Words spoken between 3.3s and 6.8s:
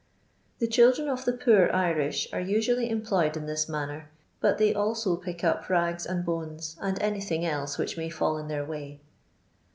in this manner, but they also pick up rags and bones,